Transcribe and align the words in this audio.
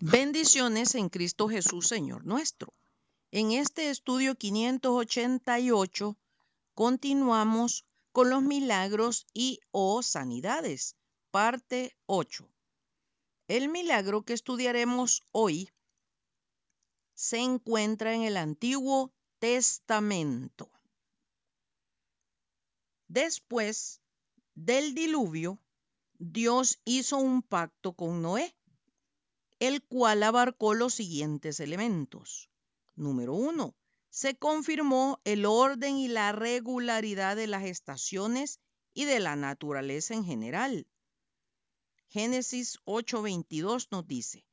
Bendiciones 0.00 0.94
en 0.94 1.08
Cristo 1.08 1.48
Jesús, 1.48 1.88
Señor 1.88 2.26
nuestro. 2.26 2.74
En 3.30 3.52
este 3.52 3.88
estudio 3.88 4.34
588 4.34 6.18
continuamos 6.74 7.86
con 8.12 8.28
los 8.28 8.42
milagros 8.42 9.26
y 9.32 9.58
o 9.70 10.02
sanidades, 10.02 10.96
parte 11.30 11.96
8. 12.04 12.46
El 13.48 13.70
milagro 13.70 14.22
que 14.22 14.34
estudiaremos 14.34 15.22
hoy 15.32 15.70
se 17.14 17.38
encuentra 17.38 18.12
en 18.12 18.20
el 18.20 18.36
Antiguo 18.36 19.14
Testamento. 19.38 20.70
Después 23.08 24.02
del 24.54 24.94
diluvio, 24.94 25.58
Dios 26.18 26.80
hizo 26.84 27.16
un 27.16 27.40
pacto 27.40 27.94
con 27.94 28.20
Noé, 28.20 28.54
el 29.58 29.82
cual 29.82 30.22
abarcó 30.22 30.74
los 30.74 30.94
siguientes 30.94 31.60
elementos. 31.60 32.50
Número 32.94 33.34
uno, 33.34 33.74
se 34.10 34.36
confirmó 34.36 35.20
el 35.24 35.44
orden 35.44 35.96
y 35.96 36.08
la 36.08 36.32
regularidad 36.32 37.36
de 37.36 37.46
las 37.46 37.64
estaciones 37.64 38.60
y 38.94 39.04
de 39.04 39.20
la 39.20 39.36
naturaleza 39.36 40.14
en 40.14 40.24
general. 40.24 40.86
Génesis 42.08 42.78
8:22 42.84 43.88
nos 43.90 44.06
dice, 44.06 44.46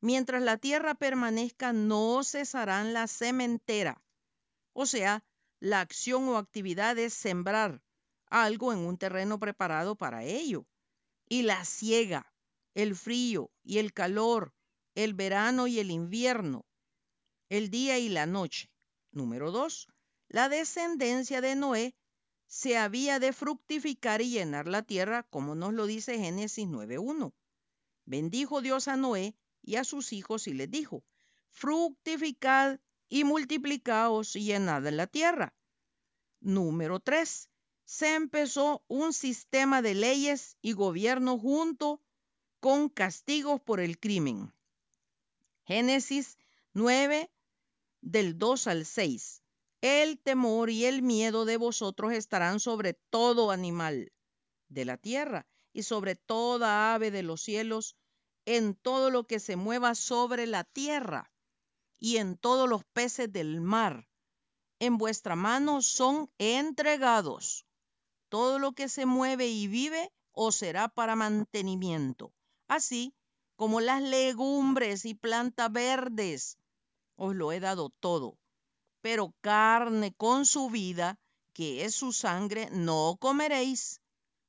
mientras 0.00 0.42
la 0.42 0.58
tierra 0.58 0.94
permanezca 0.94 1.72
no 1.72 2.22
cesarán 2.24 2.92
la 2.92 3.06
sementera, 3.06 4.02
o 4.72 4.84
sea, 4.84 5.24
la 5.60 5.80
acción 5.80 6.28
o 6.28 6.36
actividad 6.36 6.96
de 6.96 7.08
sembrar 7.08 7.82
algo 8.28 8.72
en 8.72 8.80
un 8.80 8.98
terreno 8.98 9.38
preparado 9.38 9.96
para 9.96 10.24
ello, 10.24 10.66
y 11.28 11.42
la 11.42 11.64
ciega, 11.64 12.30
el 12.76 12.94
frío 12.94 13.50
y 13.64 13.78
el 13.78 13.94
calor, 13.94 14.52
el 14.94 15.14
verano 15.14 15.66
y 15.66 15.78
el 15.78 15.90
invierno, 15.90 16.66
el 17.48 17.70
día 17.70 17.98
y 17.98 18.10
la 18.10 18.26
noche. 18.26 18.70
Número 19.12 19.50
dos, 19.50 19.88
la 20.28 20.50
descendencia 20.50 21.40
de 21.40 21.56
Noé 21.56 21.96
se 22.46 22.76
había 22.76 23.18
de 23.18 23.32
fructificar 23.32 24.20
y 24.20 24.28
llenar 24.28 24.68
la 24.68 24.82
tierra, 24.82 25.22
como 25.22 25.54
nos 25.54 25.72
lo 25.72 25.86
dice 25.86 26.18
Génesis 26.18 26.66
9.1. 26.66 27.32
Bendijo 28.04 28.60
Dios 28.60 28.88
a 28.88 28.96
Noé 28.96 29.34
y 29.62 29.76
a 29.76 29.84
sus 29.84 30.12
hijos 30.12 30.46
y 30.46 30.52
les 30.52 30.70
dijo, 30.70 31.02
fructificad 31.48 32.78
y 33.08 33.24
multiplicaos 33.24 34.36
y 34.36 34.44
llenad 34.44 34.86
la 34.90 35.06
tierra. 35.06 35.54
Número 36.40 37.00
3. 37.00 37.48
Se 37.86 38.14
empezó 38.14 38.84
un 38.86 39.14
sistema 39.14 39.80
de 39.80 39.94
leyes 39.94 40.58
y 40.60 40.74
gobierno 40.74 41.38
junto 41.38 42.02
con 42.60 42.88
castigos 42.88 43.60
por 43.60 43.80
el 43.80 43.98
crimen. 43.98 44.52
Génesis 45.64 46.38
9 46.72 47.30
del 48.00 48.38
2 48.38 48.66
al 48.66 48.86
6. 48.86 49.42
El 49.80 50.18
temor 50.18 50.70
y 50.70 50.84
el 50.84 51.02
miedo 51.02 51.44
de 51.44 51.56
vosotros 51.56 52.12
estarán 52.12 52.60
sobre 52.60 52.94
todo 52.94 53.50
animal 53.50 54.12
de 54.68 54.84
la 54.84 54.96
tierra 54.96 55.46
y 55.72 55.82
sobre 55.82 56.16
toda 56.16 56.94
ave 56.94 57.10
de 57.10 57.22
los 57.22 57.42
cielos 57.42 57.96
en 58.46 58.74
todo 58.74 59.10
lo 59.10 59.26
que 59.26 59.40
se 59.40 59.56
mueva 59.56 59.94
sobre 59.94 60.46
la 60.46 60.64
tierra 60.64 61.30
y 61.98 62.16
en 62.18 62.36
todos 62.36 62.68
los 62.68 62.84
peces 62.84 63.32
del 63.32 63.60
mar. 63.60 64.08
En 64.78 64.98
vuestra 64.98 65.36
mano 65.36 65.82
son 65.82 66.30
entregados. 66.38 67.66
Todo 68.28 68.58
lo 68.58 68.72
que 68.72 68.88
se 68.88 69.06
mueve 69.06 69.48
y 69.48 69.68
vive 69.68 70.12
os 70.32 70.56
será 70.56 70.88
para 70.88 71.16
mantenimiento, 71.16 72.32
así 72.68 73.14
como 73.56 73.80
las 73.80 74.02
legumbres 74.02 75.04
y 75.04 75.14
plantas 75.14 75.72
verdes. 75.72 76.58
Os 77.16 77.34
lo 77.34 77.52
he 77.52 77.60
dado 77.60 77.90
todo. 78.00 78.38
Pero 79.00 79.34
carne 79.40 80.12
con 80.14 80.44
su 80.44 80.68
vida, 80.68 81.18
que 81.52 81.84
es 81.84 81.94
su 81.94 82.12
sangre, 82.12 82.68
no 82.70 83.16
comeréis, 83.18 84.00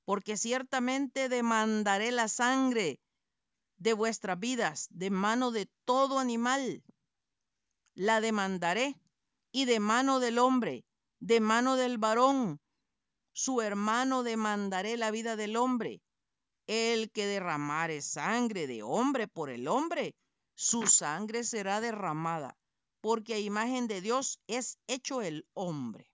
porque 0.03 0.35
ciertamente 0.35 1.29
demandaré 1.29 2.11
la 2.11 2.27
sangre 2.27 2.99
de 3.77 3.93
vuestras 3.93 4.39
vidas, 4.39 4.87
de 4.89 5.09
mano 5.09 5.51
de 5.51 5.69
todo 5.85 6.19
animal. 6.19 6.83
La 7.93 8.19
demandaré, 8.19 8.99
y 9.51 9.65
de 9.65 9.79
mano 9.79 10.19
del 10.19 10.39
hombre, 10.39 10.85
de 11.19 11.39
mano 11.39 11.75
del 11.77 11.97
varón. 11.97 12.59
Su 13.33 13.61
hermano 13.61 14.23
demandaré 14.23 14.97
la 14.97 15.11
vida 15.11 15.35
del 15.35 15.55
hombre. 15.55 16.01
El 16.67 17.11
que 17.11 17.25
derramare 17.25 18.01
sangre 18.01 18.67
de 18.67 18.83
hombre 18.83 19.27
por 19.27 19.49
el 19.49 19.67
hombre, 19.67 20.15
su 20.55 20.85
sangre 20.87 21.43
será 21.43 21.81
derramada, 21.81 22.57
porque 23.01 23.33
a 23.33 23.39
imagen 23.39 23.87
de 23.87 24.01
Dios 24.01 24.39
es 24.47 24.77
hecho 24.87 25.21
el 25.21 25.47
hombre. 25.53 26.11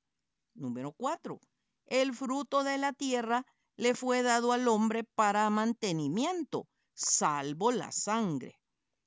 Número 0.53 0.91
cuatro. 0.93 1.41
El 1.85 2.13
fruto 2.13 2.63
de 2.63 2.77
la 2.77 2.93
tierra 2.93 3.45
le 3.75 3.95
fue 3.95 4.21
dado 4.21 4.53
al 4.53 4.67
hombre 4.67 5.03
para 5.03 5.49
mantenimiento 5.49 6.67
salvo 6.93 7.71
la 7.71 7.91
sangre. 7.91 8.59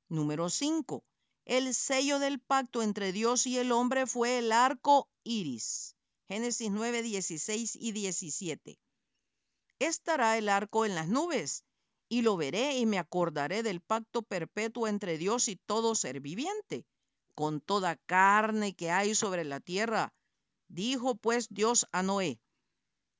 Número 0.08 0.50
5. 0.50 1.04
El 1.44 1.74
sello 1.74 2.18
del 2.18 2.40
pacto 2.40 2.82
entre 2.82 3.12
Dios 3.12 3.46
y 3.46 3.58
el 3.58 3.72
hombre 3.72 4.06
fue 4.06 4.38
el 4.38 4.52
arco 4.52 5.08
iris. 5.22 5.94
Génesis 6.28 6.70
9, 6.70 7.02
16 7.02 7.76
y 7.76 7.92
17. 7.92 8.78
Estará 9.78 10.38
el 10.38 10.48
arco 10.48 10.86
en 10.86 10.94
las 10.94 11.08
nubes, 11.08 11.64
y 12.08 12.22
lo 12.22 12.36
veré 12.36 12.78
y 12.78 12.86
me 12.86 12.98
acordaré 12.98 13.62
del 13.62 13.80
pacto 13.80 14.22
perpetuo 14.22 14.88
entre 14.88 15.18
Dios 15.18 15.48
y 15.48 15.56
todo 15.56 15.94
ser 15.94 16.20
viviente, 16.20 16.86
con 17.34 17.60
toda 17.60 17.96
carne 17.96 18.74
que 18.74 18.90
hay 18.90 19.14
sobre 19.14 19.44
la 19.44 19.60
tierra. 19.60 20.14
Dijo 20.68 21.16
pues 21.16 21.48
Dios 21.50 21.86
a 21.92 22.02
Noé, 22.02 22.40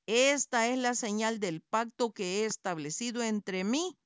esta 0.06 0.68
es 0.68 0.78
la 0.78 0.94
señal 0.94 1.40
del 1.40 1.62
pacto 1.62 2.12
que 2.12 2.42
he 2.42 2.44
establecido 2.46 3.22
entre 3.22 3.64
mí 3.64 3.98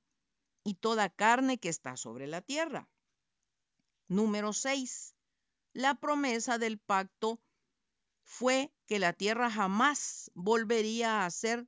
y 0.63 0.75
toda 0.75 1.09
carne 1.09 1.59
que 1.59 1.69
está 1.69 1.95
sobre 1.95 2.27
la 2.27 2.41
tierra. 2.41 2.89
Número 4.07 4.51
6. 4.51 5.15
La 5.73 5.95
promesa 5.95 6.57
del 6.57 6.79
pacto 6.79 7.39
fue 8.23 8.73
que 8.87 8.99
la 8.99 9.13
tierra 9.13 9.49
jamás 9.49 10.31
volvería 10.33 11.23
a 11.25 11.29
ser 11.29 11.67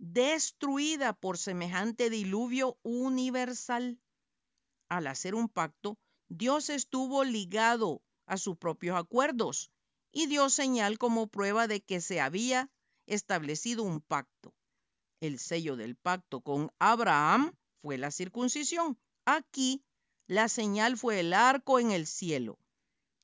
destruida 0.00 1.12
por 1.12 1.36
semejante 1.36 2.08
diluvio 2.08 2.78
universal. 2.82 4.00
Al 4.88 5.06
hacer 5.06 5.34
un 5.34 5.48
pacto, 5.50 5.98
Dios 6.30 6.70
estuvo 6.70 7.22
ligado 7.22 8.02
a 8.26 8.38
sus 8.38 8.56
propios 8.56 8.96
acuerdos 8.96 9.70
y 10.10 10.26
dio 10.26 10.48
señal 10.48 10.98
como 10.98 11.26
prueba 11.26 11.66
de 11.66 11.82
que 11.82 12.00
se 12.00 12.18
había 12.20 12.70
establecido 13.06 13.82
un 13.82 14.00
pacto. 14.00 14.54
El 15.20 15.38
sello 15.38 15.76
del 15.76 15.96
pacto 15.96 16.40
con 16.40 16.72
Abraham 16.78 17.54
fue 17.82 17.98
la 17.98 18.10
circuncisión. 18.10 18.98
Aquí 19.26 19.84
la 20.26 20.48
señal 20.48 20.96
fue 20.96 21.20
el 21.20 21.34
arco 21.34 21.78
en 21.78 21.90
el 21.90 22.06
cielo. 22.06 22.58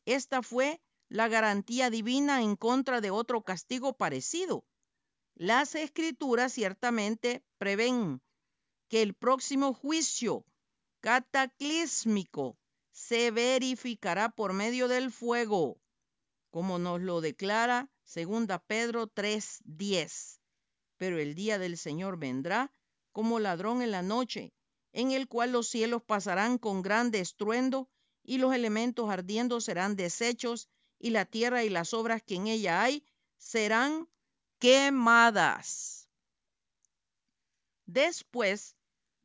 Esta 0.04 0.42
fue 0.42 0.82
la 1.08 1.28
garantía 1.28 1.88
divina 1.88 2.42
en 2.42 2.54
contra 2.54 3.00
de 3.00 3.10
otro 3.10 3.42
castigo 3.42 3.94
parecido. 3.94 4.66
Las 5.38 5.74
escrituras 5.74 6.54
ciertamente 6.54 7.44
prevén 7.58 8.22
que 8.88 9.02
el 9.02 9.12
próximo 9.12 9.74
juicio 9.74 10.46
cataclísmico 11.00 12.56
se 12.90 13.30
verificará 13.30 14.30
por 14.30 14.54
medio 14.54 14.88
del 14.88 15.12
fuego, 15.12 15.78
como 16.50 16.78
nos 16.78 17.02
lo 17.02 17.20
declara 17.20 17.90
2 18.06 18.60
Pedro 18.66 19.08
3:10. 19.08 20.40
Pero 20.96 21.18
el 21.18 21.34
día 21.34 21.58
del 21.58 21.76
Señor 21.76 22.18
vendrá 22.18 22.72
como 23.12 23.38
ladrón 23.38 23.82
en 23.82 23.90
la 23.90 24.00
noche, 24.00 24.54
en 24.94 25.10
el 25.10 25.28
cual 25.28 25.52
los 25.52 25.68
cielos 25.68 26.02
pasarán 26.02 26.56
con 26.56 26.80
grande 26.80 27.20
estruendo 27.20 27.90
y 28.22 28.38
los 28.38 28.54
elementos 28.54 29.10
ardiendo 29.10 29.60
serán 29.60 29.96
deshechos 29.96 30.70
y 30.98 31.10
la 31.10 31.26
tierra 31.26 31.62
y 31.62 31.68
las 31.68 31.92
obras 31.92 32.22
que 32.22 32.36
en 32.36 32.46
ella 32.46 32.82
hay 32.82 33.04
serán 33.36 34.08
quemadas. 34.58 36.08
Después 37.86 38.76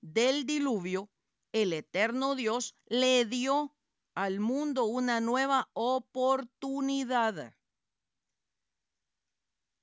del 0.02 0.46
diluvio, 0.46 1.10
el 1.52 1.74
eterno 1.74 2.36
Dios 2.36 2.76
le 2.86 3.26
dio 3.26 3.76
al 4.14 4.40
mundo 4.40 4.86
una 4.86 5.20
nueva 5.20 5.70
oportunidad. 5.74 7.56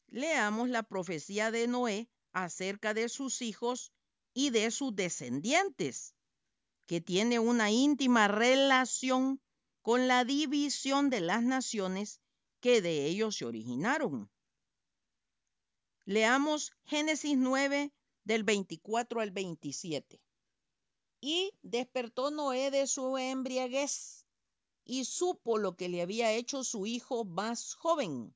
Leamos 0.08 0.68
la 0.68 0.82
profecía 0.82 1.50
de 1.50 1.66
Noé 1.66 2.08
acerca 2.32 2.94
de 2.94 3.08
sus 3.08 3.42
hijos 3.42 3.92
y 4.32 4.50
de 4.50 4.70
sus 4.70 4.94
descendientes, 4.94 6.14
que 6.86 7.00
tiene 7.00 7.38
una 7.38 7.70
íntima 7.70 8.28
relación 8.28 9.40
con 9.82 10.08
la 10.08 10.24
división 10.24 11.10
de 11.10 11.20
las 11.20 11.42
naciones 11.42 12.20
que 12.60 12.80
de 12.80 13.06
ellos 13.06 13.36
se 13.36 13.44
originaron. 13.44 14.30
Leamos 16.10 16.72
Génesis 16.86 17.36
9 17.36 17.92
del 18.24 18.42
24 18.42 19.20
al 19.20 19.30
27. 19.30 20.22
Y 21.20 21.52
despertó 21.60 22.30
Noé 22.30 22.70
de 22.70 22.86
su 22.86 23.18
embriaguez 23.18 24.24
y 24.86 25.04
supo 25.04 25.58
lo 25.58 25.76
que 25.76 25.90
le 25.90 26.00
había 26.00 26.32
hecho 26.32 26.64
su 26.64 26.86
hijo 26.86 27.26
más 27.26 27.74
joven. 27.74 28.34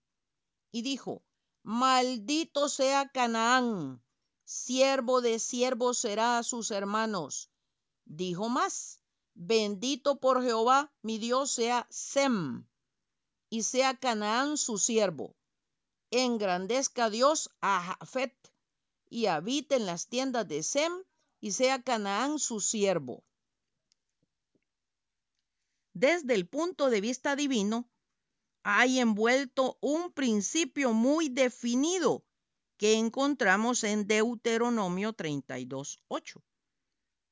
Y 0.70 0.82
dijo, 0.82 1.22
maldito 1.62 2.68
sea 2.68 3.08
Canaán, 3.08 4.02
siervo 4.44 5.22
de 5.22 5.38
siervos 5.38 5.96
será 5.96 6.36
a 6.36 6.42
sus 6.42 6.70
hermanos. 6.72 7.48
Dijo 8.04 8.50
más, 8.50 9.00
bendito 9.32 10.20
por 10.20 10.42
Jehová, 10.42 10.92
mi 11.00 11.16
Dios 11.16 11.52
sea 11.52 11.86
Sem, 11.88 12.66
y 13.48 13.62
sea 13.62 13.96
Canaán 13.96 14.58
su 14.58 14.76
siervo. 14.76 15.34
Engrandezca 16.14 17.08
Dios 17.08 17.50
a 17.62 17.96
Jafet, 17.98 18.36
y 19.08 19.26
habite 19.26 19.76
en 19.76 19.86
las 19.86 20.08
tiendas 20.08 20.46
de 20.46 20.62
Sem, 20.62 20.92
y 21.40 21.52
sea 21.52 21.82
Canaán 21.82 22.38
su 22.38 22.60
siervo. 22.60 23.24
Desde 25.94 26.34
el 26.34 26.46
punto 26.46 26.90
de 26.90 27.00
vista 27.00 27.34
divino, 27.34 27.90
hay 28.62 28.98
envuelto 28.98 29.78
un 29.80 30.12
principio 30.12 30.92
muy 30.92 31.30
definido 31.30 32.24
que 32.76 32.94
encontramos 32.94 33.82
en 33.82 34.06
Deuteronomio 34.06 35.14
32.8. 35.14 36.42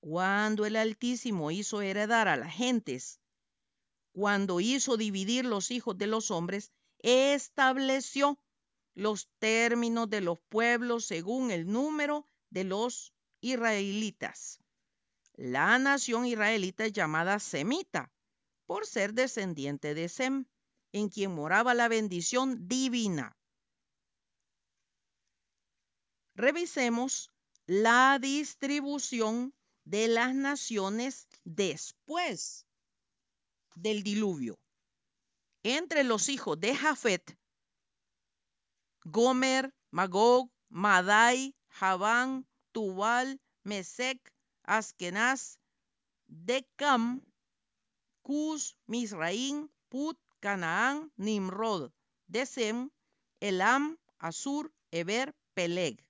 Cuando 0.00 0.64
el 0.64 0.76
Altísimo 0.76 1.50
hizo 1.50 1.82
heredar 1.82 2.28
a 2.28 2.36
las 2.36 2.54
gentes, 2.54 3.20
cuando 4.12 4.58
hizo 4.60 4.96
dividir 4.96 5.44
los 5.44 5.70
hijos 5.70 5.98
de 5.98 6.06
los 6.06 6.30
hombres, 6.30 6.72
estableció 6.98 8.38
los 8.94 9.28
términos 9.38 10.08
de 10.10 10.20
los 10.20 10.38
pueblos 10.48 11.04
según 11.04 11.50
el 11.50 11.66
número 11.70 12.26
de 12.50 12.64
los 12.64 13.14
israelitas. 13.40 14.60
La 15.34 15.78
nación 15.78 16.26
israelita 16.26 16.84
es 16.84 16.92
llamada 16.92 17.38
semita 17.38 18.12
por 18.66 18.86
ser 18.86 19.14
descendiente 19.14 19.94
de 19.94 20.08
Sem, 20.08 20.44
en 20.92 21.08
quien 21.08 21.34
moraba 21.34 21.74
la 21.74 21.88
bendición 21.88 22.68
divina. 22.68 23.36
Revisemos 26.34 27.30
la 27.66 28.18
distribución 28.20 29.54
de 29.84 30.08
las 30.08 30.34
naciones 30.34 31.26
después 31.44 32.66
del 33.74 34.02
diluvio. 34.02 34.58
Entre 35.62 36.04
los 36.04 36.28
hijos 36.28 36.58
de 36.60 36.74
Jafet, 36.74 37.39
Gomer, 39.04 39.72
Magog, 39.90 40.50
Madai, 40.68 41.54
Javán, 41.68 42.46
Tubal, 42.72 43.40
Mesec, 43.64 44.18
Askenaz, 44.64 45.58
Decam, 46.28 47.22
Cus, 48.22 48.76
Misraín, 48.86 49.70
Put, 49.88 50.18
Canaán, 50.40 51.12
Nimrod, 51.16 51.92
Desem, 52.28 52.90
Elam, 53.40 53.98
Asur, 54.18 54.72
Eber, 54.90 55.34
Peleg. 55.54 56.04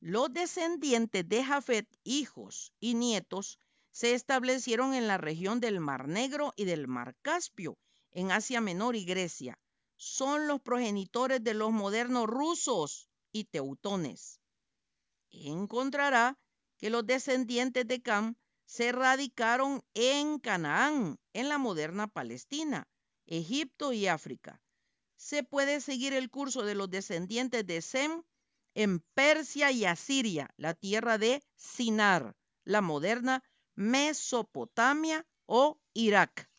Los 0.00 0.32
descendientes 0.32 1.28
de 1.28 1.44
Jafet, 1.44 1.88
hijos 2.04 2.72
y 2.80 2.94
nietos, 2.94 3.58
se 3.90 4.14
establecieron 4.14 4.94
en 4.94 5.06
la 5.06 5.18
región 5.18 5.60
del 5.60 5.80
Mar 5.80 6.08
Negro 6.08 6.52
y 6.56 6.64
del 6.64 6.86
Mar 6.88 7.16
Caspio, 7.22 7.78
en 8.10 8.30
Asia 8.30 8.60
Menor 8.60 8.96
y 8.96 9.04
Grecia. 9.04 9.58
Son 9.96 10.46
los 10.46 10.60
progenitores 10.60 11.42
de 11.42 11.54
los 11.54 11.72
modernos 11.72 12.26
rusos 12.26 13.08
y 13.32 13.44
teutones. 13.44 14.40
Encontrará 15.30 16.38
que 16.78 16.90
los 16.90 17.06
descendientes 17.06 17.86
de 17.86 18.02
Cam 18.02 18.36
se 18.66 18.92
radicaron 18.92 19.82
en 19.94 20.38
Canaán, 20.38 21.18
en 21.32 21.48
la 21.48 21.58
moderna 21.58 22.06
Palestina, 22.08 22.88
Egipto 23.26 23.92
y 23.92 24.06
África. 24.06 24.60
Se 25.16 25.42
puede 25.42 25.80
seguir 25.80 26.12
el 26.12 26.30
curso 26.30 26.62
de 26.62 26.74
los 26.74 26.90
descendientes 26.90 27.66
de 27.66 27.82
Sem 27.82 28.22
en 28.74 29.00
Persia 29.14 29.70
y 29.70 29.84
Asiria, 29.84 30.50
la 30.56 30.74
tierra 30.74 31.18
de 31.18 31.42
Sinar, 31.54 32.36
la 32.64 32.80
moderna 32.80 33.42
Mesopotamia 33.74 35.26
o 35.46 35.78
Irak. 35.92 36.50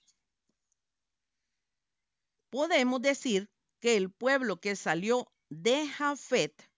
Podemos 2.56 3.02
decir 3.02 3.50
que 3.82 3.98
el 3.98 4.10
pueblo 4.10 4.62
que 4.62 4.78
salió 4.78 5.30
de 5.50 5.90
Jafet 5.90 6.72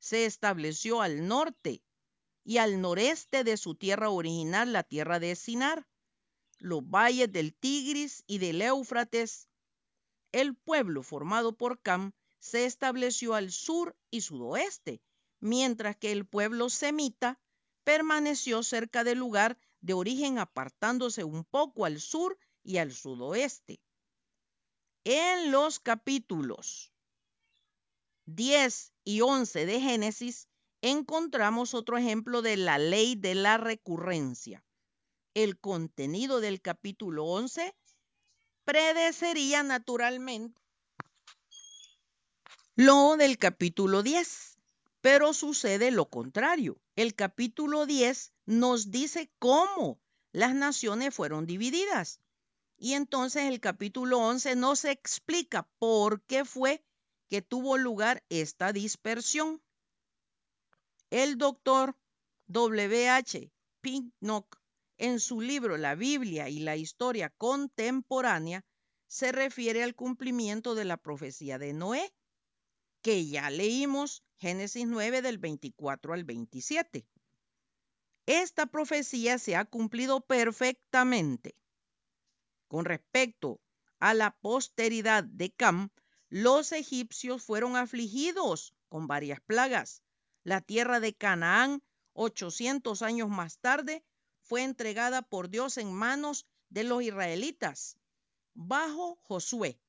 se 0.00 0.26
estableció 0.26 1.02
al 1.02 1.28
norte 1.28 1.84
y 2.42 2.58
al 2.58 2.80
noreste 2.80 3.44
de 3.44 3.58
su 3.58 3.76
tierra 3.76 4.10
original, 4.10 4.72
la 4.72 4.82
tierra 4.82 5.20
de 5.20 5.36
Sinar, 5.36 5.86
los 6.58 6.82
valles 6.82 7.30
del 7.30 7.54
Tigris 7.54 8.24
y 8.26 8.38
del 8.38 8.60
Éufrates. 8.60 9.48
El 10.32 10.56
pueblo 10.56 11.04
formado 11.04 11.56
por 11.56 11.80
Cam 11.80 12.10
se 12.40 12.64
estableció 12.64 13.36
al 13.36 13.52
sur 13.52 13.96
y 14.10 14.22
sudoeste, 14.22 15.00
mientras 15.38 15.96
que 15.96 16.10
el 16.10 16.26
pueblo 16.26 16.70
semita 16.70 17.38
permaneció 17.84 18.64
cerca 18.64 19.04
del 19.04 19.18
lugar 19.18 19.58
de 19.80 19.92
origen 19.92 20.40
apartándose 20.40 21.22
un 21.22 21.44
poco 21.44 21.84
al 21.84 22.00
sur 22.00 22.36
y 22.64 22.78
al 22.78 22.92
sudoeste. 22.92 23.80
En 25.08 25.52
los 25.52 25.78
capítulos 25.78 26.92
10 28.24 28.92
y 29.04 29.20
11 29.20 29.64
de 29.64 29.80
Génesis 29.80 30.48
encontramos 30.82 31.74
otro 31.74 31.96
ejemplo 31.96 32.42
de 32.42 32.56
la 32.56 32.78
ley 32.78 33.14
de 33.14 33.36
la 33.36 33.56
recurrencia. 33.56 34.64
El 35.32 35.60
contenido 35.60 36.40
del 36.40 36.60
capítulo 36.60 37.24
11 37.26 37.72
predecería 38.64 39.62
naturalmente 39.62 40.60
lo 42.74 43.16
del 43.16 43.38
capítulo 43.38 44.02
10, 44.02 44.58
pero 45.02 45.34
sucede 45.34 45.92
lo 45.92 46.10
contrario. 46.10 46.80
El 46.96 47.14
capítulo 47.14 47.86
10 47.86 48.32
nos 48.46 48.90
dice 48.90 49.30
cómo 49.38 50.00
las 50.32 50.52
naciones 50.56 51.14
fueron 51.14 51.46
divididas. 51.46 52.18
Y 52.78 52.92
entonces 52.92 53.44
el 53.44 53.60
capítulo 53.60 54.18
11 54.18 54.56
nos 54.56 54.84
explica 54.84 55.68
por 55.78 56.22
qué 56.22 56.44
fue 56.44 56.84
que 57.28 57.42
tuvo 57.42 57.78
lugar 57.78 58.22
esta 58.28 58.72
dispersión. 58.72 59.62
El 61.10 61.38
doctor 61.38 61.96
W.H. 62.48 63.50
Pinnock, 63.80 64.60
en 64.98 65.20
su 65.20 65.40
libro 65.40 65.76
La 65.76 65.94
Biblia 65.94 66.48
y 66.48 66.60
la 66.60 66.76
Historia 66.76 67.30
Contemporánea, 67.30 68.64
se 69.06 69.32
refiere 69.32 69.82
al 69.82 69.94
cumplimiento 69.94 70.74
de 70.74 70.84
la 70.84 70.96
profecía 70.96 71.58
de 71.58 71.72
Noé, 71.72 72.12
que 73.02 73.26
ya 73.26 73.50
leímos 73.50 74.24
Génesis 74.36 74.86
9 74.86 75.22
del 75.22 75.38
24 75.38 76.12
al 76.12 76.24
27. 76.24 77.06
Esta 78.26 78.66
profecía 78.66 79.38
se 79.38 79.56
ha 79.56 79.64
cumplido 79.64 80.20
perfectamente. 80.20 81.54
Con 82.68 82.84
respecto 82.84 83.60
a 83.98 84.14
la 84.14 84.36
posteridad 84.36 85.24
de 85.24 85.50
Cam, 85.52 85.90
los 86.28 86.72
egipcios 86.72 87.42
fueron 87.42 87.76
afligidos 87.76 88.74
con 88.88 89.06
varias 89.06 89.40
plagas 89.40 90.02
la 90.46 90.60
tierra 90.60 91.00
de 91.00 91.12
Canaán, 91.12 91.82
800 92.12 93.02
años 93.02 93.28
más 93.28 93.58
tarde, 93.58 94.04
fue 94.42 94.62
entregada 94.62 95.22
por 95.22 95.50
Dios 95.50 95.76
en 95.76 95.92
manos 95.92 96.46
de 96.68 96.84
los 96.84 97.02
israelitas, 97.02 97.98
bajo 98.54 99.18
Josué, 99.24 99.80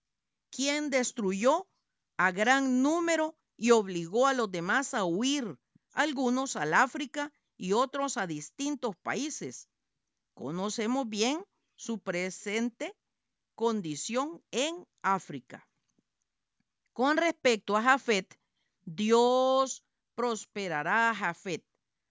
quien 0.49 0.89
destruyó 0.89 1.67
a 2.17 2.31
gran 2.31 2.81
número 2.81 3.37
y 3.55 3.69
obligó 3.69 4.25
a 4.25 4.33
los 4.33 4.51
demás 4.51 4.95
a 4.95 5.05
huir, 5.05 5.59
algunos 5.93 6.55
al 6.55 6.73
África 6.73 7.31
y 7.55 7.73
otros 7.73 8.17
a 8.17 8.25
distintos 8.25 8.95
países. 8.95 9.69
Conocemos 10.33 11.07
bien 11.07 11.45
su 11.77 11.99
presente 11.99 12.93
condición 13.55 14.43
en 14.51 14.85
África. 15.01 15.67
Con 16.91 17.17
respecto 17.17 17.77
a 17.77 17.83
Jafet, 17.83 18.39
Dios 18.83 19.83
prosperará 20.15 21.13
Jafet. 21.15 21.63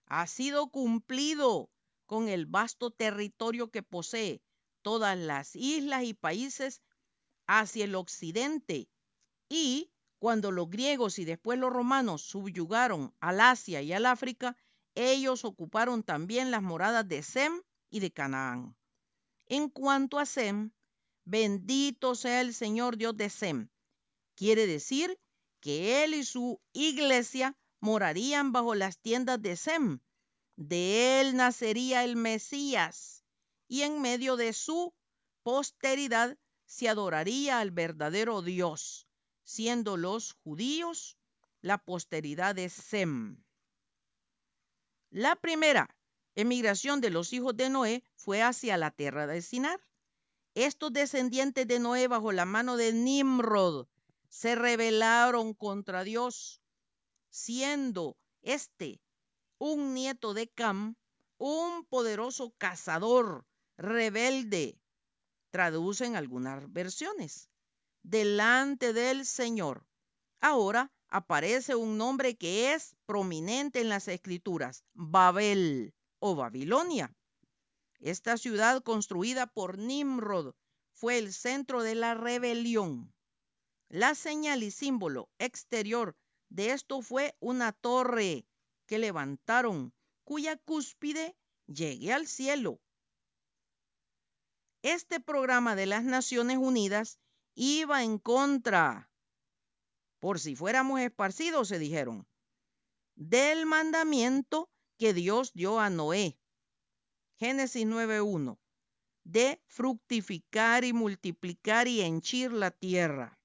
Ha 0.05 0.25
sido 0.27 0.69
cumplido 0.69 1.69
con 2.05 2.29
el 2.29 2.45
vasto 2.45 2.91
territorio 2.91 3.69
que 3.69 3.83
posee, 3.83 4.41
todas 4.81 5.17
las 5.17 5.53
islas 5.57 6.05
y 6.05 6.13
países 6.13 6.81
hacia 7.47 7.83
el 7.83 7.95
occidente. 7.95 8.87
Y 9.49 9.91
cuando 10.17 10.51
los 10.51 10.69
griegos 10.69 11.19
y 11.19 11.25
después 11.25 11.59
los 11.59 11.73
romanos 11.73 12.21
subyugaron 12.21 13.13
al 13.19 13.41
Asia 13.41 13.81
y 13.81 13.91
al 13.91 14.05
África, 14.05 14.55
ellos 14.95 15.43
ocuparon 15.43 16.03
también 16.03 16.51
las 16.51 16.63
moradas 16.63 17.05
de 17.05 17.21
Sem 17.21 17.61
y 17.89 17.99
de 17.99 18.11
Canaán. 18.11 18.76
En 19.49 19.69
cuanto 19.69 20.19
a 20.19 20.25
Sem, 20.25 20.71
bendito 21.25 22.15
sea 22.15 22.41
el 22.41 22.53
Señor 22.53 22.97
Dios 22.97 23.15
de 23.15 23.29
Sem. 23.29 23.69
Quiere 24.35 24.67
decir 24.67 25.19
que 25.61 26.03
él 26.03 26.13
y 26.13 26.23
su 26.23 26.61
iglesia 26.73 27.57
morarían 27.79 28.51
bajo 28.51 28.75
las 28.75 28.99
tiendas 28.99 29.41
de 29.41 29.55
Sem, 29.55 29.99
de 30.57 31.21
él 31.21 31.35
nacería 31.35 32.03
el 32.03 32.15
Mesías 32.15 33.23
y 33.67 33.83
en 33.83 34.01
medio 34.01 34.35
de 34.35 34.53
su 34.53 34.93
posteridad 35.43 36.37
se 36.65 36.89
adoraría 36.89 37.59
al 37.59 37.71
verdadero 37.71 38.41
Dios, 38.41 39.07
siendo 39.43 39.97
los 39.97 40.33
judíos 40.43 41.17
la 41.61 41.77
posteridad 41.77 42.55
de 42.55 42.69
Sem. 42.69 43.43
La 45.09 45.35
primera 45.35 45.96
emigración 46.37 47.01
de 47.01 47.09
los 47.09 47.33
hijos 47.33 47.57
de 47.57 47.67
Noé 47.71 48.03
fue 48.15 48.43
hacia 48.43 48.77
la 48.77 48.91
tierra 48.91 49.25
de 49.25 49.41
Sinar. 49.41 49.81
Estos 50.53 50.93
descendientes 50.93 51.67
de 51.67 51.79
Noé 51.79 52.07
bajo 52.07 52.31
la 52.31 52.45
mano 52.45 52.77
de 52.77 52.93
Nimrod 52.93 53.87
se 54.29 54.53
rebelaron 54.53 55.55
contra 55.55 56.03
Dios, 56.03 56.61
siendo 57.31 58.17
este 58.43 59.01
un 59.57 59.95
nieto 59.95 60.35
de 60.35 60.47
Cam, 60.47 60.95
un 61.39 61.83
poderoso 61.85 62.53
cazador 62.59 63.47
rebelde, 63.75 64.79
traducen 65.49 66.15
algunas 66.15 66.71
versiones, 66.71 67.49
delante 68.03 68.93
del 68.93 69.25
Señor. 69.25 69.87
Ahora 70.39 70.91
aparece 71.07 71.73
un 71.73 71.97
nombre 71.97 72.37
que 72.37 72.75
es 72.75 72.95
prominente 73.07 73.81
en 73.81 73.89
las 73.89 74.07
escrituras, 74.07 74.83
Babel 74.93 75.95
o 76.19 76.35
Babilonia. 76.35 77.15
Esta 77.99 78.37
ciudad 78.37 78.81
construida 78.83 79.47
por 79.47 79.77
Nimrod 79.77 80.53
fue 80.93 81.17
el 81.17 81.33
centro 81.33 81.83
de 81.83 81.95
la 81.95 82.13
rebelión. 82.13 83.13
La 83.89 84.15
señal 84.15 84.63
y 84.63 84.71
símbolo 84.71 85.29
exterior 85.39 86.15
de 86.49 86.71
esto 86.71 87.01
fue 87.01 87.35
una 87.39 87.71
torre 87.71 88.45
que 88.85 88.99
levantaron, 88.99 89.93
cuya 90.23 90.57
cúspide 90.57 91.35
llegue 91.67 92.13
al 92.13 92.27
cielo. 92.27 92.79
Este 94.81 95.19
programa 95.19 95.75
de 95.75 95.85
las 95.85 96.03
Naciones 96.03 96.57
Unidas 96.57 97.19
iba 97.55 98.03
en 98.03 98.19
contra, 98.19 99.09
por 100.19 100.39
si 100.39 100.55
fuéramos 100.55 100.99
esparcidos, 100.99 101.67
se 101.67 101.79
dijeron, 101.79 102.27
del 103.15 103.65
mandamiento 103.65 104.69
que 104.97 105.13
Dios 105.13 105.53
dio 105.53 105.79
a 105.79 105.89
Noé. 105.89 106.37
Génesis 107.37 107.85
9.1 107.85 108.57
de 109.27 109.61
fructificar 109.67 110.85
y 110.85 110.93
multiplicar 110.93 111.89
y 111.89 112.01
henchir 112.01 112.53
la 112.53 112.71
tierra. 112.71 113.37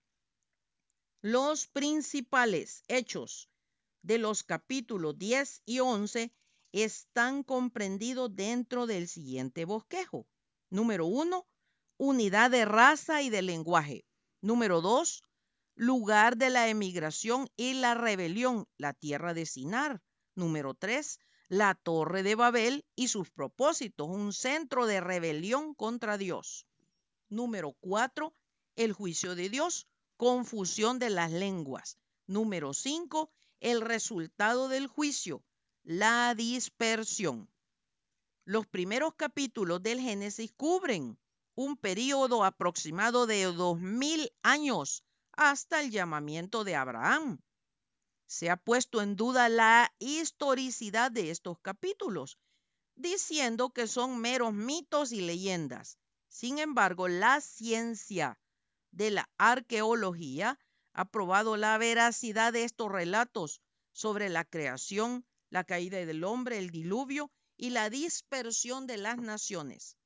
Los 1.23 1.67
principales 1.67 2.85
hechos 2.87 3.51
de 4.03 4.19
los 4.19 4.45
capítulos 4.45 5.19
10 5.19 5.63
y 5.67 5.81
11 5.81 6.33
están 6.71 7.43
comprendidos 7.43 8.35
dentro 8.35 8.87
del 8.87 9.09
siguiente 9.09 9.65
bosquejo. 9.65 10.29
Número 10.71 11.07
1, 11.07 11.49
unidad 11.97 12.53
de 12.53 12.65
raza 12.65 13.21
y 13.23 13.29
de 13.29 13.43
lenguaje. 13.43 14.05
Número 14.41 14.83
2, 14.83 15.25
lugar 15.75 16.37
de 16.37 16.51
la 16.51 16.69
emigración 16.69 17.49
y 17.57 17.75
la 17.75 17.95
rebelión, 17.95 18.69
la 18.79 18.95
tierra 18.95 19.35
de 19.35 19.47
Sinar. 19.47 20.01
Número 20.37 20.75
3, 20.75 21.19
la 21.53 21.75
torre 21.75 22.23
de 22.23 22.35
Babel 22.35 22.83
y 22.97 23.09
sus 23.09 23.29
propósitos, 23.29 24.09
un 24.09 24.33
centro 24.33 24.87
de 24.87 25.03
rebelión 25.03 25.75
contra 25.75 26.17
Dios. 26.17 26.67
Número 27.29 27.77
4, 27.81 28.35
el 28.77 28.95
juicio 28.95 29.35
de 29.35 29.51
Dios, 29.51 29.87
confusión 30.17 30.99
de 30.99 31.11
las 31.11 31.31
lenguas. 31.31 31.99
Número 32.27 32.73
5, 32.73 33.31
el 33.61 33.83
resultado 33.83 34.69
del 34.69 34.87
juicio, 34.87 35.45
la 35.83 36.35
dispersión. 36.35 37.51
Los 38.47 38.67
primeros 38.67 39.13
capítulos 39.17 39.83
del 39.83 40.01
Génesis 40.01 40.51
cubren 40.57 41.19
un 41.55 41.77
periodo 41.77 42.45
aproximado 42.45 43.27
de 43.27 43.45
dos 43.45 43.79
mil 43.79 44.33
años 44.43 45.05
hasta 45.33 45.83
el 45.83 45.91
llamamiento 45.91 46.65
de 46.65 46.77
Abraham. 46.77 47.43
Se 48.33 48.49
ha 48.49 48.57
puesto 48.57 49.03
en 49.03 49.15
duda 49.15 49.51
la 49.51 49.95
historicidad 49.99 51.13
de 51.13 51.31
estos 51.31 51.59
capítulos, 51.61 52.39
diciendo 52.97 53.69
que 53.75 53.87
son 53.87 54.21
meros 54.21 54.55
mitos 54.55 55.13
y 55.13 55.21
leyendas. 55.21 55.99
Sin 56.29 56.59
embargo, 56.59 57.09
la 57.09 57.43
ciencia 57.43 58.41
de 58.91 59.11
la 59.11 59.31
arqueología 59.37 60.59
ha 60.95 61.05
probado 61.11 61.59
la 61.59 61.77
veracidad 61.77 62.55
de 62.55 62.65
estos 62.65 62.91
relatos 62.91 63.61
sobre 63.93 64.31
la 64.31 64.47
creación, 64.47 65.27
la 65.51 65.65
caída 65.65 65.99
del 65.99 66.25
hombre, 66.25 66.57
el 66.57 66.71
diluvio 66.71 67.31
y 67.59 67.69
la 67.69 67.91
dispersión 67.91 68.87
de 68.87 68.97
las 68.97 69.19
naciones. 69.19 69.99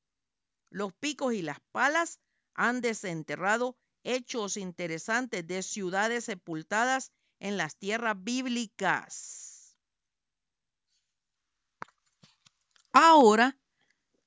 Los 0.68 0.92
picos 0.94 1.32
y 1.32 1.42
las 1.42 1.60
palas 1.70 2.18
han 2.54 2.80
desenterrado 2.80 3.78
hechos 4.02 4.56
interesantes 4.56 5.46
de 5.46 5.62
ciudades 5.62 6.24
sepultadas 6.24 7.12
en 7.40 7.56
las 7.56 7.76
tierras 7.76 8.16
bíblicas. 8.22 9.76
Ahora 12.92 13.58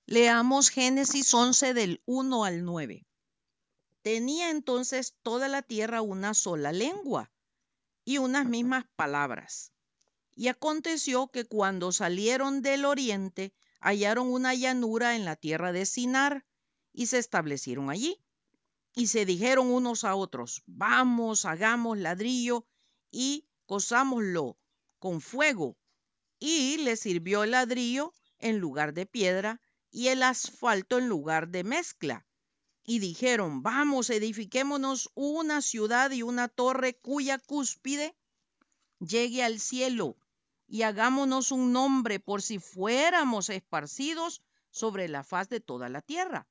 leamos 0.05 0.69
Génesis 0.69 1.33
11 1.33 1.73
del 1.73 2.01
1 2.05 2.45
al 2.45 2.63
9. 2.63 3.05
Tenía 4.01 4.49
entonces 4.49 5.15
toda 5.23 5.47
la 5.47 5.61
tierra 5.61 6.01
una 6.01 6.33
sola 6.33 6.71
lengua 6.71 7.31
y 8.05 8.17
unas 8.17 8.45
mismas 8.45 8.85
palabras. 8.95 9.71
Y 10.35 10.47
aconteció 10.47 11.27
que 11.27 11.45
cuando 11.45 11.91
salieron 11.91 12.61
del 12.61 12.85
oriente, 12.85 13.53
hallaron 13.81 14.31
una 14.31 14.53
llanura 14.53 15.15
en 15.15 15.25
la 15.25 15.35
tierra 15.35 15.71
de 15.71 15.85
Sinar 15.85 16.45
y 16.93 17.07
se 17.07 17.17
establecieron 17.17 17.89
allí. 17.89 18.21
Y 18.95 19.07
se 19.07 19.25
dijeron 19.25 19.71
unos 19.71 20.03
a 20.03 20.15
otros, 20.15 20.63
vamos, 20.65 21.45
hagamos 21.45 21.97
ladrillo 21.97 22.65
y 23.11 23.45
cosámoslo 23.65 24.57
con 24.99 25.21
fuego. 25.21 25.77
Y 26.39 26.77
le 26.77 26.95
sirvió 26.95 27.43
el 27.43 27.51
ladrillo 27.51 28.13
en 28.39 28.59
lugar 28.59 28.93
de 28.93 29.05
piedra 29.05 29.61
y 29.91 30.07
el 30.07 30.23
asfalto 30.23 30.97
en 30.97 31.09
lugar 31.09 31.49
de 31.49 31.63
mezcla 31.63 32.25
y 32.89 32.97
dijeron, 32.97 33.61
vamos, 33.61 34.09
edifiquémonos 34.09 35.11
una 35.13 35.61
ciudad 35.61 36.09
y 36.09 36.23
una 36.23 36.47
torre 36.47 36.95
cuya 36.95 37.37
cúspide 37.37 38.15
llegue 38.99 39.43
al 39.43 39.59
cielo 39.59 40.17
y 40.65 40.81
hagámonos 40.81 41.51
un 41.51 41.71
nombre 41.71 42.19
por 42.19 42.41
si 42.41 42.57
fuéramos 42.57 43.51
esparcidos 43.51 44.41
sobre 44.71 45.07
la 45.07 45.23
faz 45.23 45.49
de 45.49 45.59
toda 45.59 45.87
la 45.87 46.01
tierra. 46.01 46.47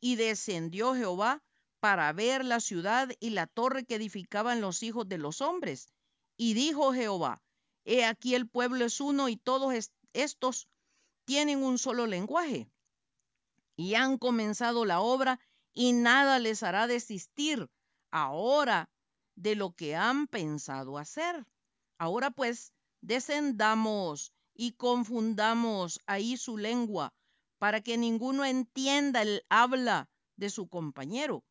Y 0.00 0.16
descendió 0.16 0.94
Jehová 0.94 1.42
para 1.80 2.12
ver 2.12 2.44
la 2.44 2.60
ciudad 2.60 3.10
y 3.20 3.30
la 3.30 3.46
torre 3.46 3.84
que 3.84 3.96
edificaban 3.96 4.60
los 4.60 4.82
hijos 4.82 5.08
de 5.08 5.18
los 5.18 5.40
hombres. 5.40 5.88
Y 6.36 6.54
dijo 6.54 6.92
Jehová, 6.92 7.42
he 7.84 8.04
aquí 8.04 8.34
el 8.34 8.48
pueblo 8.48 8.84
es 8.84 9.00
uno 9.00 9.28
y 9.28 9.36
todos 9.36 9.90
estos 10.12 10.68
tienen 11.24 11.62
un 11.62 11.78
solo 11.78 12.06
lenguaje. 12.06 12.68
Y 13.76 13.94
han 13.94 14.18
comenzado 14.18 14.84
la 14.84 15.00
obra 15.00 15.40
y 15.74 15.92
nada 15.92 16.38
les 16.38 16.62
hará 16.62 16.86
desistir 16.86 17.68
ahora 18.10 18.88
de 19.34 19.54
lo 19.54 19.72
que 19.72 19.94
han 19.94 20.26
pensado 20.26 20.98
hacer. 20.98 21.46
Ahora 21.98 22.30
pues, 22.30 22.72
descendamos 23.02 24.32
y 24.54 24.72
confundamos 24.72 26.00
ahí 26.06 26.36
su 26.36 26.56
lengua, 26.56 27.12
para 27.58 27.80
que 27.82 27.98
ninguno 27.98 28.44
entienda 28.44 29.22
el 29.22 29.44
habla 29.48 30.08
de 30.36 30.50
su 30.50 30.68
compañero. 30.68 31.44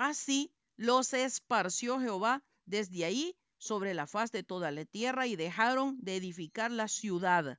Así 0.00 0.50
los 0.76 1.12
esparció 1.12 2.00
Jehová 2.00 2.42
desde 2.64 3.04
ahí 3.04 3.36
sobre 3.58 3.92
la 3.92 4.06
faz 4.06 4.32
de 4.32 4.42
toda 4.42 4.70
la 4.70 4.86
tierra 4.86 5.26
y 5.26 5.36
dejaron 5.36 5.98
de 6.00 6.16
edificar 6.16 6.70
la 6.70 6.88
ciudad. 6.88 7.58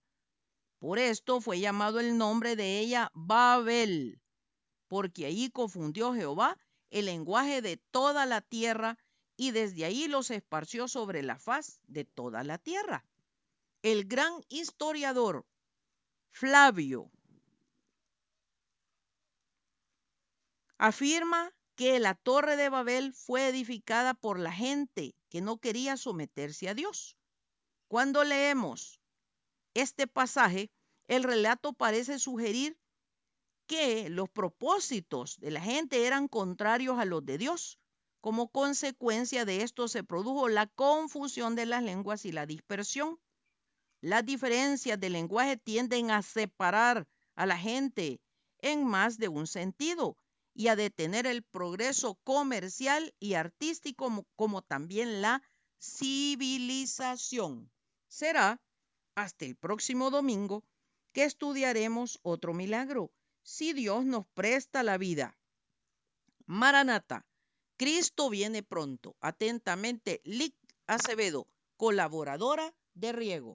Por 0.80 0.98
esto 0.98 1.40
fue 1.40 1.60
llamado 1.60 2.00
el 2.00 2.18
nombre 2.18 2.56
de 2.56 2.80
ella 2.80 3.12
Babel, 3.14 4.20
porque 4.88 5.28
allí 5.28 5.52
confundió 5.52 6.16
Jehová 6.16 6.58
el 6.90 7.06
lenguaje 7.06 7.62
de 7.62 7.78
toda 7.78 8.26
la 8.26 8.42
tierra 8.42 8.98
y 9.38 9.52
desde 9.52 9.86
ahí 9.86 10.08
los 10.08 10.32
esparció 10.32 10.88
sobre 10.88 11.22
la 11.22 11.38
faz 11.38 11.80
de 11.84 12.06
toda 12.06 12.44
la 12.44 12.58
tierra. 12.58 13.06
El 13.84 14.06
gran 14.06 14.34
historiador 14.50 15.46
Flavio 16.32 17.12
afirma 20.80 21.54
que 21.82 22.00
la 22.00 22.14
torre 22.14 22.58
de 22.58 22.70
Babel 22.70 23.12
fue 23.12 23.48
edificada 23.48 24.14
por 24.14 24.38
la 24.38 24.52
gente 24.52 25.16
que 25.30 25.42
no 25.42 25.58
quería 25.58 25.98
someterse 25.98 26.70
a 26.70 26.76
Dios. 26.76 27.18
Cuando 27.88 28.24
leemos 28.24 29.02
este 29.74 30.06
pasaje, 30.06 30.70
el 31.08 31.24
relato 31.24 31.74
parece 31.74 32.20
sugerir 32.20 32.78
que 33.66 34.12
los 34.12 34.30
propósitos 34.30 35.40
de 35.40 35.50
la 35.50 35.60
gente 35.60 36.06
eran 36.06 36.28
contrarios 36.28 37.00
a 37.00 37.06
los 37.06 37.26
de 37.26 37.40
Dios. 37.40 37.80
Como 38.20 38.50
consecuencia 38.50 39.44
de 39.44 39.64
esto 39.64 39.88
se 39.88 40.04
produjo 40.04 40.50
la 40.50 40.68
confusión 40.68 41.56
de 41.56 41.66
las 41.66 41.82
lenguas 41.82 42.26
y 42.26 42.32
la 42.32 42.46
dispersión. 42.46 43.20
Las 44.02 44.24
diferencias 44.24 45.00
de 45.00 45.10
lenguaje 45.10 45.58
tienden 45.58 46.12
a 46.12 46.22
separar 46.22 47.08
a 47.34 47.48
la 47.48 47.58
gente 47.58 48.22
en 48.60 48.86
más 48.86 49.18
de 49.18 49.30
un 49.30 49.48
sentido 49.48 50.21
y 50.54 50.68
a 50.68 50.76
detener 50.76 51.28
el 51.28 51.44
progreso 51.44 52.16
comercial 52.24 53.14
y 53.20 53.36
artístico 53.36 54.26
como, 54.36 54.62
también 54.62 55.22
la 55.22 55.42
civilización. 55.80 57.72
Será 58.08 58.62
hasta 59.16 59.46
el 59.46 59.56
próximo 59.56 60.10
domingo 60.10 60.64
que 61.14 61.24
estudiaremos 61.24 62.20
otro 62.22 62.54
milagro, 62.54 63.12
si 63.44 63.74
Dios 63.74 64.06
nos 64.06 64.26
presta 64.28 64.84
la 64.84 64.98
vida. 64.98 65.38
Maranata, 66.46 67.26
Cristo 67.78 68.30
viene 68.30 68.64
pronto. 68.64 69.16
Atentamente, 69.22 70.22
Lic 70.24 70.56
Acevedo, 70.88 71.48
colaboradora 71.78 72.74
de 72.94 73.12
Riego. 73.12 73.50